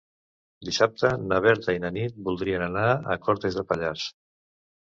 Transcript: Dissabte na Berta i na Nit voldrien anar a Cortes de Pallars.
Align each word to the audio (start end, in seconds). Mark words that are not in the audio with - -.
Dissabte 0.69 1.11
na 1.25 1.37
Berta 1.47 1.75
i 1.75 1.83
na 1.85 1.93
Nit 1.99 2.17
voldrien 2.29 2.67
anar 2.71 2.89
a 3.17 3.21
Cortes 3.29 3.61
de 3.61 3.69
Pallars. 3.73 4.11